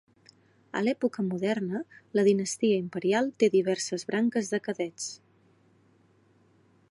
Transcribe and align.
A 0.79 0.79
l"època 0.83 1.25
moderna, 1.25 1.81
la 2.19 2.23
dinastia 2.29 2.79
imperial 2.85 3.29
té 3.43 3.51
diverses 3.57 4.07
branques 4.13 4.49
de 4.55 4.61
cadets. 4.69 5.11